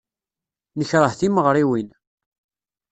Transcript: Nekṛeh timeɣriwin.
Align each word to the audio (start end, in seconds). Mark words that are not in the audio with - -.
Nekṛeh 0.77 1.13
timeɣriwin. 1.19 1.89